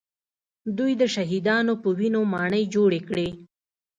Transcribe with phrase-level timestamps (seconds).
[0.77, 3.27] دوی د شهیدانو په وینو ماڼۍ جوړې کړې